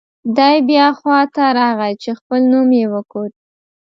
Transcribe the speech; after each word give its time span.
دی 0.37 0.55
بیا 0.69 0.87
خوا 0.99 1.19
ته 1.35 1.43
راغی 1.57 1.93
چې 2.01 2.09
خپل 2.19 2.41
نوم 2.51 2.69
یې 2.79 2.85
وکوت. 2.93 3.33